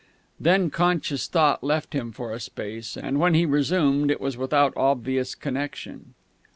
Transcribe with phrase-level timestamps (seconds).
[0.39, 4.73] Then conscious thought left him for a space, and when he resumed it was without
[4.75, 6.15] obvious connection.